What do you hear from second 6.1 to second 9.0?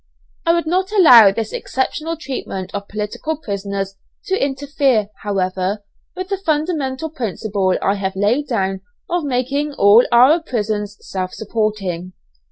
with the fundamental principle I have laid down